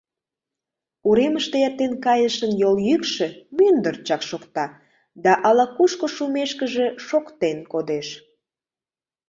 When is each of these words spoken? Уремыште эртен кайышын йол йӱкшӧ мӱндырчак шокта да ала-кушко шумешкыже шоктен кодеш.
Уремыште 1.07 1.57
эртен 1.67 1.93
кайышын 2.05 2.51
йол 2.61 2.75
йӱкшӧ 2.87 3.27
мӱндырчак 3.55 4.21
шокта 4.29 4.65
да 5.23 5.33
ала-кушко 5.47 6.07
шумешкыже 6.15 6.87
шоктен 7.07 7.57
кодеш. 7.71 8.07